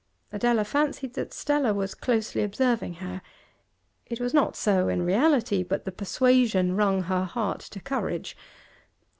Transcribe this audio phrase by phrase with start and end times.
[0.31, 3.21] Adela fancied that Stella was closely observing her;
[4.07, 8.35] it was not so in reality, but the persuasion wrung her heart to courage.